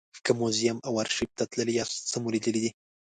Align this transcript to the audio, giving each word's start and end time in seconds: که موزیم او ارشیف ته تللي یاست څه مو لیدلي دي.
که 0.25 0.31
موزیم 0.39 0.77
او 0.87 0.93
ارشیف 1.03 1.31
ته 1.37 1.43
تللي 1.51 1.73
یاست 1.79 1.99
څه 2.11 2.17
مو 2.21 2.29
لیدلي 2.33 2.59
دي. 2.63 2.71